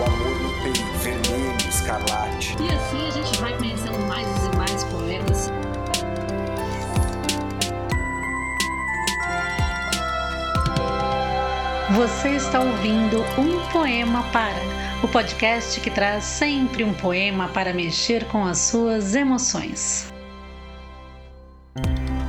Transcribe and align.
O 0.00 0.02
amor 0.02 0.40
no 0.40 0.62
peito, 0.62 0.82
vermelho, 1.00 1.54
escarlate. 1.68 2.56
E 2.58 2.74
assim 2.74 3.06
a 3.06 3.10
gente 3.10 3.38
vai 3.38 3.54
conhecendo 3.58 3.98
mais 4.08 4.26
e 4.26 4.56
mais 4.56 4.84
poetas. 4.84 5.50
Você 11.94 12.30
está 12.30 12.60
ouvindo 12.60 13.20
Um 13.38 13.70
Poema 13.70 14.22
Para, 14.32 14.62
o 15.02 15.08
podcast 15.08 15.78
que 15.80 15.90
traz 15.90 16.24
sempre 16.24 16.82
um 16.82 16.94
poema 16.94 17.48
para 17.48 17.74
mexer 17.74 18.24
com 18.28 18.46
as 18.46 18.56
suas 18.56 19.14
emoções. 19.14 20.09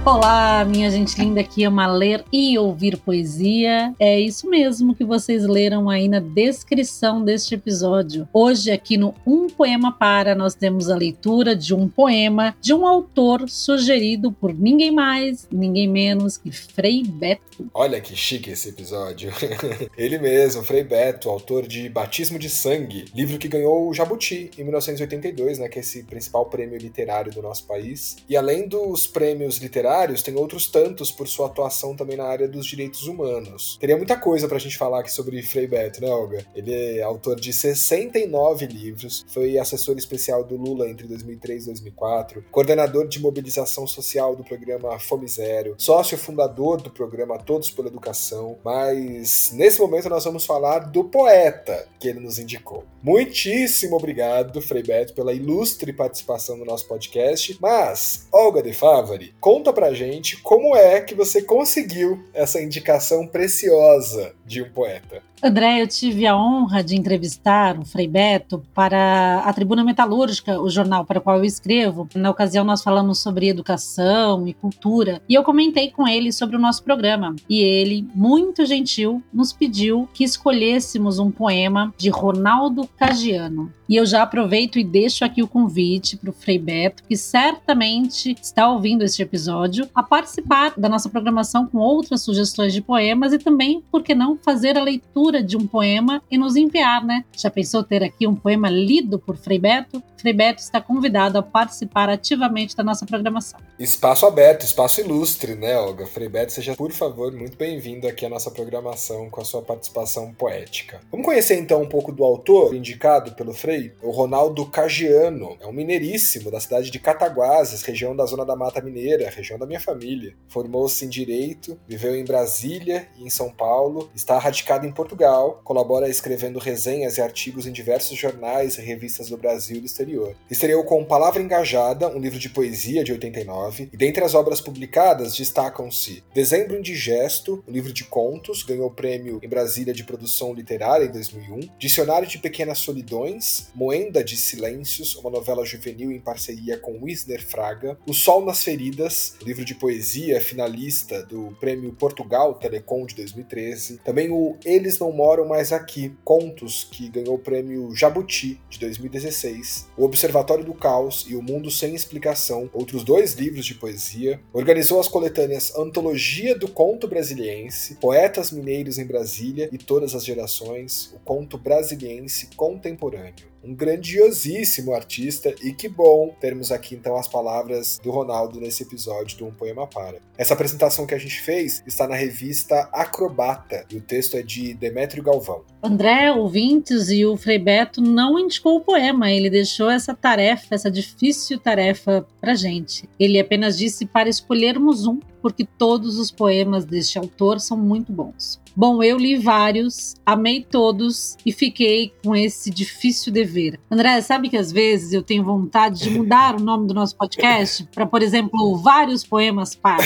Olá, 0.04 0.66
minha 0.66 0.90
gente 0.90 1.16
linda 1.22 1.44
que 1.44 1.64
ama 1.64 1.86
ler 1.86 2.26
e 2.34 2.58
ouvir 2.58 2.98
poesia. 2.98 3.94
É 4.00 4.20
isso 4.20 4.50
mesmo 4.50 4.96
que 4.96 5.06
vocês 5.06 5.46
leram 5.46 5.92
aí 5.92 6.08
na 6.08 6.20
descrição 6.20 7.24
deste 7.24 7.54
episódio. 7.54 8.28
Hoje, 8.34 8.72
aqui 8.72 8.98
no 8.98 9.14
Um 9.28 9.46
Poema 9.46 9.92
Para, 9.92 10.34
nós 10.34 10.56
temos 10.56 10.90
a 10.90 10.96
leitura 10.96 11.56
de 11.56 11.76
um 11.76 11.88
poema 11.88 12.56
de 12.60 12.74
um 12.74 12.88
autor 12.88 13.48
sugerido 13.48 14.32
por 14.32 14.52
ninguém 14.56 14.90
mais, 14.90 15.48
ninguém 15.52 15.88
menos 15.88 16.36
que 16.36 16.52
Frei 16.52 17.04
Beto. 17.04 17.70
Olha 17.72 18.02
que 18.02 18.16
chique 18.16 18.50
esse 18.50 18.70
episódio. 18.70 19.32
Ele 19.96 20.18
mesmo, 20.18 20.64
Frei 20.64 20.84
Beto, 20.84 21.30
autor 21.30 21.68
de 21.68 21.88
Batismo 21.90 22.40
de 22.40 22.50
Sangue, 22.50 23.06
livro 23.14 23.38
que 23.38 23.48
ganhou 23.48 23.88
o 23.88 23.94
Jabuti 23.94 24.50
em 24.58 24.64
1982, 24.64 25.60
né, 25.60 25.70
que 25.70 25.78
é 25.78 25.82
esse 25.82 26.02
principal 26.06 26.48
prêmio 26.48 26.80
literário 26.80 27.32
do 27.32 27.42
nosso 27.44 27.68
país. 27.68 28.18
E 28.28 28.36
além 28.36 28.68
dos 28.68 29.06
prêmios 29.06 29.60
literários, 29.60 29.91
tem 30.24 30.36
outros 30.36 30.68
tantos 30.68 31.12
por 31.12 31.28
sua 31.28 31.48
atuação 31.48 31.96
também 31.96 32.18
na 32.18 32.26
área 32.26 32.48
dos 32.48 32.66
direitos 32.66 33.08
humanos. 33.08 33.78
Teria 33.80 33.98
muita 33.98 34.16
coisa 34.18 34.48
pra 34.48 34.60
gente 34.60 34.78
falar 34.78 35.02
aqui 35.02 35.12
sobre 35.12 35.42
Frei 35.42 35.68
Beto, 35.68 36.02
né, 36.02 36.10
Olga? 36.10 36.46
Ele 36.56 36.74
é 36.74 37.02
autor 37.02 37.40
de 37.40 37.52
69 37.52 38.66
livros, 38.68 39.26
foi 39.28 39.58
assessor 39.58 39.98
especial 39.98 40.44
do 40.44 40.56
Lula 40.56 40.90
entre 40.90 41.08
2003 41.08 41.64
e 41.64 41.66
2004, 41.68 42.46
coordenador 42.52 43.08
de 43.08 43.20
mobilização 43.20 43.86
social 43.86 44.36
do 44.36 44.44
programa 44.44 44.98
Fome 45.00 45.28
Zero, 45.28 45.76
sócio 45.78 46.18
fundador 46.18 46.82
do 46.82 46.90
programa 46.90 47.38
Todos 47.38 47.72
pela 47.72 47.88
Educação, 47.88 48.58
mas 48.64 49.52
nesse 49.54 49.80
momento 49.80 50.10
nós 50.10 50.24
vamos 50.24 50.46
falar 50.46 50.80
do 50.80 51.04
poeta 51.04 51.88
que 52.00 52.08
ele 52.08 52.20
nos 52.20 52.40
indicou. 52.40 52.84
Muitíssimo 53.04 53.96
obrigado, 53.96 54.62
Frei 54.62 54.84
Beto, 54.84 55.14
pela 55.14 55.34
ilustre 55.34 55.92
participação 55.92 56.58
no 56.58 56.66
nosso 56.66 56.88
podcast, 56.88 57.58
mas, 57.60 58.28
Olga 58.32 58.62
de 58.62 58.74
Favari, 58.74 59.34
conta 59.40 59.74
pra 59.74 59.81
pra 59.82 59.96
gente 59.96 60.38
como 60.38 60.76
é 60.76 61.02
que 61.02 61.16
você 61.16 61.42
conseguiu 61.42 62.24
essa 62.36 62.62
indicação 62.62 63.26
preciosa 63.26 64.36
de 64.46 64.62
um 64.62 64.70
poeta. 64.70 65.24
André, 65.44 65.82
eu 65.82 65.88
tive 65.88 66.28
a 66.28 66.38
honra 66.38 66.84
de 66.84 66.96
entrevistar 66.96 67.80
o 67.80 67.84
Frei 67.84 68.08
Beto 68.08 68.64
para 68.76 69.40
a 69.40 69.52
Tribuna 69.52 69.84
Metalúrgica, 69.84 70.62
o 70.62 70.70
jornal 70.70 71.04
para 71.04 71.18
o 71.18 71.22
qual 71.22 71.38
eu 71.38 71.44
escrevo. 71.44 72.08
Na 72.14 72.30
ocasião, 72.30 72.64
nós 72.64 72.84
falamos 72.84 73.18
sobre 73.18 73.50
educação 73.50 74.48
e 74.48 74.54
cultura 74.54 75.20
e 75.28 75.34
eu 75.34 75.44
comentei 75.44 75.90
com 75.90 76.08
ele 76.08 76.32
sobre 76.32 76.56
o 76.56 76.60
nosso 76.60 76.84
programa. 76.84 77.36
E 77.50 77.60
ele, 77.60 78.08
muito 78.14 78.68
gentil, 78.68 79.24
nos 79.34 79.52
pediu 79.52 80.08
que 80.14 80.24
escolhêssemos 80.24 81.18
um 81.18 81.32
poema 81.32 81.92
de 81.98 82.12
Ronaldo 82.12 82.88
Cagiano. 82.96 83.74
E 83.90 83.96
eu 83.96 84.06
já 84.06 84.22
aproveito 84.22 84.78
e 84.78 84.84
deixo 84.84 85.26
aqui 85.26 85.42
o 85.42 85.48
convite 85.48 86.16
para 86.16 86.30
o 86.30 86.34
Frei 86.34 86.60
Beto, 86.60 87.04
que 87.04 87.18
certamente 87.18 88.38
está 88.42 88.70
ouvindo 88.70 89.04
este 89.04 89.24
episódio, 89.24 89.71
a 89.94 90.04
participar 90.04 90.74
da 90.78 90.90
nossa 90.90 91.10
programação 91.10 91.68
com 91.68 91.78
outras 91.78 92.22
sugestões 92.22 92.74
de 92.74 92.82
poemas 92.82 93.34
e 93.34 93.40
também, 93.40 93.84
por 93.92 94.04
que 94.04 94.14
não, 94.14 94.38
fazer 94.38 94.78
a 94.78 94.84
leitura 94.84 95.44
de 95.44 95.56
um 95.56 95.66
poema 95.66 96.22
e 96.30 96.38
nos 96.38 96.56
enviar, 96.56 97.04
né? 97.04 97.24
Já 97.36 97.50
pensou 97.50 97.84
ter 97.84 98.04
aqui 98.04 98.28
um 98.28 98.36
poema 98.36 98.70
lido 98.70 99.20
por 99.20 99.38
Frei 99.38 99.60
Beto? 99.60 100.02
Frei 100.18 100.34
Beto 100.34 100.62
está 100.62 100.80
convidado 100.80 101.38
a 101.38 101.42
participar 101.42 102.08
ativamente 102.08 102.76
da 102.76 102.84
nossa 102.84 103.06
programação. 103.06 103.60
Espaço 103.80 104.28
aberto, 104.28 104.64
espaço 104.64 105.02
ilustre, 105.02 105.56
né, 105.56 105.76
Olga? 105.78 106.06
Frei 106.06 106.30
Beto, 106.30 106.52
seja, 106.52 106.76
por 106.76 106.92
favor, 106.92 107.32
muito 107.32 107.58
bem-vindo 107.58 108.08
aqui 108.08 108.26
à 108.26 108.30
nossa 108.30 108.52
programação 108.52 109.30
com 109.30 109.42
a 109.42 109.46
sua 109.46 109.64
participação 109.64 110.32
poética. 110.34 111.02
Vamos 111.10 111.26
conhecer 111.26 111.58
então 111.58 111.82
um 111.82 111.90
pouco 111.90 112.12
do 112.12 112.24
autor 112.24 112.76
indicado 112.76 113.32
pelo 113.32 113.54
Frei, 113.54 113.94
o 114.02 114.12
Ronaldo 114.12 114.66
Cagiano. 114.68 115.58
É 115.60 115.66
um 115.66 115.74
mineiríssimo 115.74 116.52
da 116.52 116.60
cidade 116.60 116.92
de 116.92 117.00
Cataguases, 117.00 117.82
região 117.82 118.16
da 118.16 118.26
Zona 118.26 118.46
da 118.46 118.56
Mata 118.56 118.82
Mineira, 118.82 119.30
região 119.30 119.58
da 119.62 119.68
minha 119.68 119.80
família. 119.80 120.36
Formou-se 120.48 121.06
em 121.06 121.10
Direito, 121.10 121.80
viveu 121.88 122.16
em 122.16 122.26
Brasília 122.26 123.08
e 123.18 123.24
em 123.24 123.30
São 123.30 123.50
Paulo, 123.50 124.10
está 124.14 124.38
radicado 124.38 124.86
em 124.86 124.92
Portugal, 124.92 125.62
colabora 125.64 126.10
escrevendo 126.10 126.60
resenhas 126.60 127.18
e 127.18 127.22
artigos 127.22 127.66
em 127.66 127.72
diversos 127.72 128.18
jornais 128.18 128.78
e 128.78 128.82
revistas 128.82 129.30
do 129.30 129.38
Brasil 129.38 129.78
e 129.78 129.82
do 129.82 129.86
exterior. 129.86 130.36
Estreou 130.50 130.84
com 130.84 131.06
Palavra 131.06 131.42
Engajada, 131.42 132.10
um 132.10 132.20
livro 132.20 132.40
de 132.40 132.50
poesia 132.50 133.04
de 133.04 133.12
89, 133.12 133.90
e 133.94 133.98
dentre 133.98 134.24
as 134.24 134.34
obras 134.34 134.60
publicadas 134.60 135.36
destacam-se 135.36 136.24
Dezembro 136.34 136.78
Indigesto, 136.78 137.64
um 137.68 137.72
livro 137.72 137.94
de 137.94 138.04
contos, 138.04 138.64
ganhou 138.64 138.88
o 138.88 138.94
prêmio 138.94 139.40
em 139.44 139.48
Brasília 139.48 139.94
de 139.94 140.04
Produção 140.04 140.54
Literária 140.54 141.06
em 141.06 141.12
2001, 141.12 141.70
Dicionário 141.78 142.28
de 142.28 142.40
Pequenas 142.40 142.80
Solidões, 142.80 143.70
Moenda 143.76 144.24
de 144.24 144.36
Silêncios, 144.38 145.16
uma 145.16 145.30
novela 145.30 145.66
juvenil 145.66 146.12
em 146.12 146.20
parceria 146.20 146.78
com 146.78 147.04
Wisner 147.04 147.46
Fraga, 147.46 147.98
O 148.08 148.14
Sol 148.14 148.44
nas 148.44 148.64
Feridas, 148.64 149.36
livro 149.42 149.51
de 149.54 149.76
poesia 149.76 150.40
finalista 150.40 151.22
do 151.24 151.56
Prêmio 151.60 151.92
Portugal 151.92 152.54
Telecom 152.54 153.06
de 153.06 153.16
2013, 153.16 154.00
também 154.06 154.32
o 154.32 154.58
Eles 154.64 154.98
Não 154.98 155.12
Moram 155.12 155.46
Mais 155.46 155.74
Aqui, 155.74 156.16
contos 156.24 156.88
que 156.90 157.10
ganhou 157.10 157.36
o 157.36 157.40
prêmio 157.40 157.94
Jabuti 157.94 158.62
de 158.70 158.80
2016, 158.80 159.90
o 159.98 160.06
Observatório 160.06 160.64
do 160.64 160.74
Caos 160.74 161.26
e 161.28 161.36
O 161.36 161.42
Mundo 161.42 161.70
Sem 161.70 161.94
Explicação, 161.94 162.70
outros 162.74 163.04
dois 163.04 163.34
livros 163.34 163.66
de 163.66 163.76
poesia, 163.76 164.40
organizou 164.54 165.00
as 165.00 165.08
coletâneas 165.08 165.76
Antologia 165.76 166.58
do 166.58 166.70
Conto 166.70 167.08
Brasiliense, 167.08 167.96
Poetas 167.96 168.52
Mineiros 168.52 168.98
em 168.98 169.06
Brasília 169.06 169.70
e 169.72 169.78
Todas 169.78 170.16
as 170.16 170.24
Gerações, 170.24 171.14
o 171.14 171.20
Conto 171.20 171.58
Brasiliense 171.58 172.48
Contemporâneo 172.56 173.52
um 173.64 173.74
grandiosíssimo 173.74 174.94
artista 174.94 175.54
e 175.62 175.74
que 175.74 175.88
bom 175.88 176.34
termos 176.40 176.72
aqui 176.72 176.96
então 176.96 177.16
as 177.16 177.28
palavras 177.28 178.00
do 178.04 178.12
Ronaldo 178.12 178.60
nesse 178.60 178.84
episódio 178.84 179.38
do 179.38 179.48
Um 179.48 179.52
Poema 179.52 179.88
Para. 179.88 180.20
Essa 180.38 180.54
apresentação 180.54 181.06
que 181.06 181.14
a 181.14 181.20
gente 181.20 181.40
fez 181.42 181.84
está 181.86 182.08
na 182.08 182.16
revista 182.16 182.90
Acrobata 182.92 183.86
e 183.90 183.98
o 183.98 184.02
texto 184.02 184.36
é 184.36 184.42
de 184.42 184.74
Demétrio 184.74 185.24
Galvão. 185.24 185.64
André, 185.84 186.32
ouvintes 186.32 187.10
e 187.10 187.26
o 187.26 187.36
Frei 187.36 187.60
Beto 187.60 188.02
não 188.02 188.38
indicou 188.38 188.78
o 188.78 188.82
poema, 188.82 189.32
ele 189.32 189.50
deixou 189.50 189.90
essa 189.90 190.14
tarefa, 190.14 190.76
essa 190.76 190.92
difícil 190.92 191.60
tarefa 191.60 192.26
pra 192.40 192.56
gente. 192.56 193.10
Ele 193.20 193.40
apenas 193.40 193.78
disse 193.78 194.06
para 194.06 194.30
escolhermos 194.30 195.06
um, 195.06 195.20
porque 195.42 195.66
todos 195.66 196.18
os 196.20 196.32
poemas 196.32 196.86
deste 196.86 197.18
autor 197.18 197.60
são 197.60 197.78
muito 197.78 198.12
bons. 198.12 198.61
Bom, 198.76 199.04
eu 199.04 199.18
li 199.18 199.36
vários, 199.36 200.16
amei 200.26 200.64
todos 200.64 201.36
e 201.46 201.52
fiquei 201.52 202.14
com 202.24 202.36
esse 202.36 202.70
difícil 202.70 203.32
dever. 203.32 203.80
André, 203.90 204.22
sabe 204.22 204.50
que 204.50 204.56
às 204.56 204.72
vezes 204.72 205.12
eu 205.12 205.22
tenho 205.22 205.44
vontade 205.44 206.00
de 206.00 206.10
mudar 206.10 206.56
o 206.56 206.64
nome 206.64 206.88
do 206.88 206.94
nosso 206.94 207.16
podcast 207.18 207.84
para, 207.94 208.06
por 208.06 208.22
exemplo, 208.22 208.78
vários 208.78 209.26
poemas 209.26 209.76
para, 209.76 210.04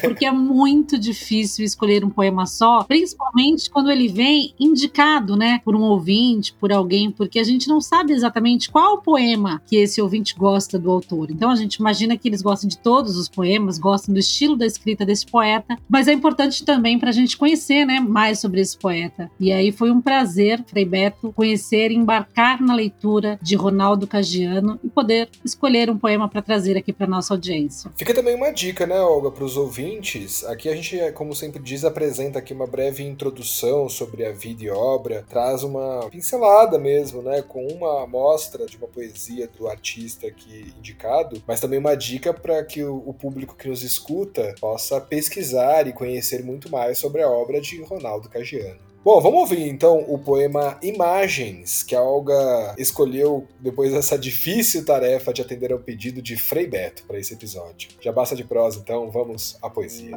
porque 0.00 0.24
é 0.24 0.30
muito 0.30 0.98
difícil 0.98 1.64
escolher 1.64 2.04
um 2.04 2.10
poema 2.10 2.46
só, 2.46 2.84
principalmente 2.84 3.68
quando 3.68 3.90
ele 3.90 4.08
vem 4.08 4.54
indicado, 4.60 5.36
né, 5.36 5.60
por 5.64 5.74
um 5.74 5.82
ouvinte, 5.82 6.54
por 6.54 6.72
alguém, 6.72 7.10
porque 7.10 7.38
a 7.40 7.44
gente 7.44 7.68
não 7.68 7.80
sabe 7.80 8.12
exatamente 8.12 8.70
qual 8.70 8.98
poema 8.98 9.60
que 9.66 9.76
esse 9.76 10.00
ouvinte 10.00 10.34
gosta 10.36 10.78
do 10.78 10.90
autor. 10.90 11.30
Então 11.30 11.50
a 11.50 11.56
gente 11.56 11.76
imagina 11.76 12.16
que 12.16 12.28
eles 12.28 12.42
gostam 12.42 12.68
de 12.68 12.78
todos 12.78 13.16
os 13.16 13.28
poemas, 13.28 13.78
gostam 13.78 14.14
do 14.14 14.20
estilo 14.20 14.56
da 14.56 14.66
escrita 14.66 15.04
desse 15.04 15.26
poeta, 15.26 15.76
mas 15.88 16.06
é 16.06 16.12
importante 16.12 16.64
também 16.64 16.98
para 16.98 17.10
a 17.10 17.12
gente 17.12 17.36
conhecer, 17.36 17.84
né, 17.84 18.03
mais 18.04 18.38
sobre 18.38 18.60
esse 18.60 18.76
poeta. 18.76 19.30
E 19.40 19.52
aí 19.52 19.72
foi 19.72 19.90
um 19.90 20.00
prazer, 20.00 20.62
Frei 20.66 20.84
Beto, 20.84 21.32
conhecer 21.32 21.90
e 21.90 21.96
embarcar 21.96 22.62
na 22.62 22.74
leitura 22.74 23.38
de 23.42 23.56
Ronaldo 23.56 24.06
Cagiano 24.06 24.78
e 24.84 24.88
poder 24.88 25.28
escolher 25.44 25.90
um 25.90 25.98
poema 25.98 26.28
para 26.28 26.42
trazer 26.42 26.76
aqui 26.76 26.92
para 26.92 27.06
nossa 27.06 27.34
audiência. 27.34 27.90
Fica 27.96 28.14
também 28.14 28.34
uma 28.34 28.50
dica, 28.50 28.86
né, 28.86 29.00
Olga, 29.00 29.30
para 29.30 29.44
os 29.44 29.56
ouvintes. 29.56 30.44
Aqui 30.44 30.68
a 30.68 30.74
gente, 30.74 30.98
como 31.12 31.34
sempre 31.34 31.62
diz, 31.62 31.84
apresenta 31.84 32.38
aqui 32.38 32.52
uma 32.52 32.66
breve 32.66 33.02
introdução 33.02 33.88
sobre 33.88 34.24
a 34.26 34.32
vida 34.32 34.64
e 34.64 34.70
obra, 34.70 35.24
traz 35.28 35.62
uma 35.62 36.08
pincelada 36.10 36.78
mesmo, 36.78 37.22
né, 37.22 37.42
com 37.42 37.66
uma 37.66 38.04
amostra 38.04 38.66
de 38.66 38.76
uma 38.76 38.86
poesia 38.86 39.48
do 39.48 39.66
artista 39.66 40.26
aqui 40.26 40.72
indicado, 40.78 41.42
mas 41.46 41.60
também 41.60 41.78
uma 41.78 41.94
dica 41.94 42.32
para 42.34 42.62
que 42.64 42.82
o, 42.84 43.02
o 43.06 43.14
público 43.14 43.56
que 43.56 43.68
nos 43.68 43.82
escuta 43.82 44.54
possa 44.60 45.00
pesquisar 45.00 45.86
e 45.86 45.92
conhecer 45.92 46.44
muito 46.44 46.70
mais 46.70 46.98
sobre 46.98 47.22
a 47.22 47.28
obra 47.28 47.60
de 47.60 47.80
Ronaldo 47.82 47.93
Ronaldo 47.94 48.28
Cagiano. 48.28 48.80
Bom, 49.04 49.20
vamos 49.20 49.40
ouvir 49.40 49.68
então 49.68 50.02
o 50.08 50.18
poema 50.18 50.78
Imagens, 50.82 51.82
que 51.82 51.94
a 51.94 52.02
Olga 52.02 52.74
escolheu 52.78 53.46
depois 53.60 53.92
dessa 53.92 54.18
difícil 54.18 54.82
tarefa 54.82 55.30
de 55.30 55.42
atender 55.42 55.72
ao 55.72 55.78
pedido 55.78 56.22
de 56.22 56.36
Frei 56.36 56.66
Beto 56.66 57.04
para 57.06 57.18
esse 57.18 57.34
episódio. 57.34 57.90
Já 58.00 58.10
basta 58.10 58.34
de 58.34 58.44
prosa, 58.44 58.80
então 58.80 59.10
vamos 59.10 59.58
à 59.60 59.68
poesia. 59.68 60.16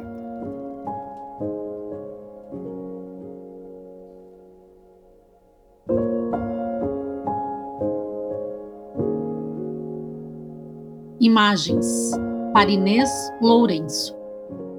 Imagens, 11.20 12.12
Parinês 12.54 13.10
Lourenço. 13.42 14.16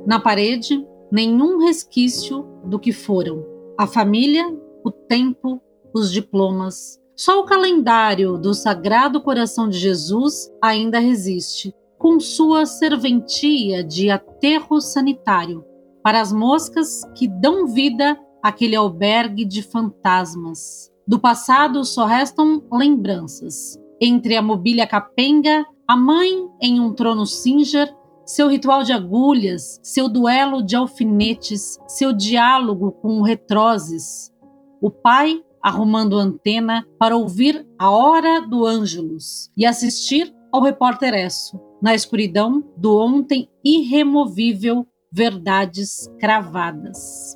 Na 0.08 0.20
parede, 0.20 0.84
nenhum 1.12 1.60
resquício 1.60 2.46
do 2.66 2.80
que 2.80 2.92
foram. 2.92 3.46
A 3.78 3.88
família, 3.88 4.46
o 4.84 4.92
tempo, 4.92 5.62
os 5.94 6.12
diplomas. 6.12 7.00
Só 7.16 7.42
o 7.42 7.46
calendário 7.46 8.38
do 8.38 8.54
Sagrado 8.54 9.22
Coração 9.22 9.68
de 9.68 9.78
Jesus 9.78 10.50
ainda 10.62 11.00
resiste, 11.00 11.74
com 11.98 12.20
sua 12.20 12.66
serventia 12.66 13.84
de 13.84 14.10
aterro 14.10 14.80
sanitário 14.80 15.66
para 16.04 16.22
as 16.22 16.32
moscas 16.32 17.04
que 17.16 17.28
dão 17.28 17.68
vida 17.68 18.18
àquele 18.42 18.76
albergue 18.76 19.44
de 19.44 19.62
fantasmas. 19.62 20.90
Do 21.06 21.20
passado 21.20 21.84
só 21.84 22.06
restam 22.06 22.64
lembranças. 22.72 23.78
Entre 24.00 24.38
a 24.38 24.42
mobília 24.42 24.88
capenga, 24.88 25.66
a 25.88 25.98
mãe 25.98 26.48
em 26.62 26.80
um 26.80 26.94
trono 26.94 27.26
singer, 27.26 27.94
seu 28.30 28.48
ritual 28.48 28.84
de 28.84 28.94
agulhas, 28.94 29.80
seu 29.82 30.08
duelo 30.08 30.62
de 30.62 30.76
alfinetes, 30.76 31.80
seu 31.88 32.14
diálogo 32.14 32.92
com 32.92 33.24
retroses. 33.24 34.32
O 34.80 34.92
pai 34.92 35.44
arrumando 35.64 36.16
antena 36.16 36.86
para 37.00 37.18
ouvir 37.18 37.68
a 37.78 37.90
hora 37.90 38.40
do 38.42 38.68
Ângelus 38.68 39.50
e 39.58 39.66
assistir 39.66 40.32
ao 40.52 40.62
repórter 40.62 41.16
Esso, 41.16 41.60
na 41.82 41.96
escuridão 41.96 42.64
do 42.78 43.00
ontem 43.00 43.50
irremovível 43.66 44.86
verdades 45.12 46.08
cravadas. 46.20 47.36